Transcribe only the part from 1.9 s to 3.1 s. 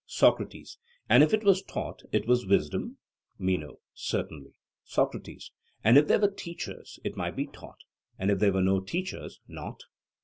it was wisdom?